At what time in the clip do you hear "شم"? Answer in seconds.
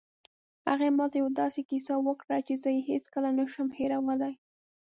3.53-3.67